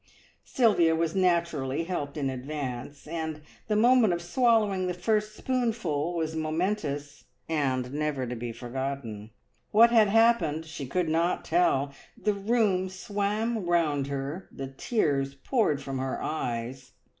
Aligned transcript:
Sylvia 0.43 0.95
was 0.95 1.13
naturally 1.15 1.83
helped 1.83 2.17
in 2.17 2.27
advance, 2.31 3.05
and 3.05 3.39
the 3.67 3.75
moment 3.75 4.13
of 4.13 4.21
swallowing 4.23 4.87
the 4.87 4.95
first 4.95 5.35
spoonful 5.35 6.15
was 6.15 6.35
momentous, 6.35 7.25
and 7.47 7.93
never 7.93 8.25
to 8.25 8.35
be 8.35 8.51
forgotten. 8.51 9.29
What 9.69 9.91
had 9.91 10.07
happened 10.07 10.65
she 10.65 10.87
could 10.87 11.07
not 11.07 11.45
tell; 11.45 11.93
the 12.17 12.33
room 12.33 12.89
swam 12.89 13.63
round 13.67 14.07
her, 14.07 14.49
the 14.51 14.69
tears 14.75 15.35
poured 15.35 15.83
from 15.83 15.99
her 15.99 16.19
eyes. 16.19 16.93